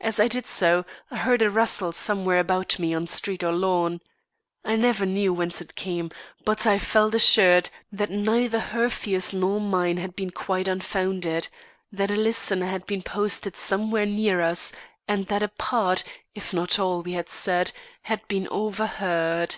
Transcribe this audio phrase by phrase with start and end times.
[0.00, 4.00] As I did so, I heard a rustle somewhere about me on street or lawn.
[4.64, 6.12] I never knew whence it came,
[6.44, 11.48] but I felt assured that neither her fears nor mine had been quite unfounded;
[11.90, 14.72] that a listener had been posted somewhere near us
[15.08, 17.72] and that a part, if not all, we had said
[18.02, 19.56] had been overheard.